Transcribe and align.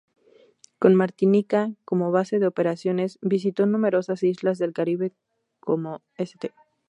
Con 0.81 0.95
Martinica 0.95 1.75
como 1.85 2.11
base 2.11 2.39
de 2.39 2.47
operaciones, 2.47 3.19
visitó 3.21 3.67
numerosas 3.67 4.23
islas 4.23 4.57
del 4.57 4.73
Caribe, 4.73 5.13
como 5.59 6.01
St. 6.17 6.51